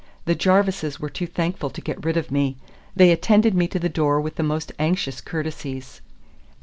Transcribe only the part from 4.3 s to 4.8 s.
the most